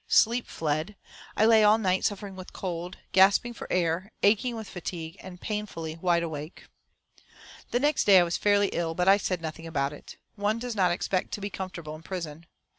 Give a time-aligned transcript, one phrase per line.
[0.07, 0.95] Sleep fled.
[1.37, 5.95] I lay all night suffering with cold, gasping for air, aching with fatigue, and painfully
[6.01, 6.67] wide awake.
[7.69, 10.17] The next day I was fairly ill, but I said nothing about it.
[10.33, 12.47] One does not expect to be comfortable in prison.